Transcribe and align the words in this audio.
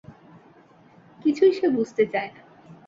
কিছুই 1.19 1.51
সে 1.53 1.67
বুঝতে 1.69 2.03
চায় 2.05 2.29
না। 2.35 2.41